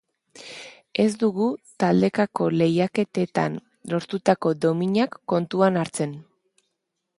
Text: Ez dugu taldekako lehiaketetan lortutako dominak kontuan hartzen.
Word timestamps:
Ez 1.01 1.05
dugu 1.23 1.49
taldekako 1.83 2.47
lehiaketetan 2.55 3.59
lortutako 3.93 4.55
dominak 4.67 5.21
kontuan 5.35 5.81
hartzen. 5.83 6.17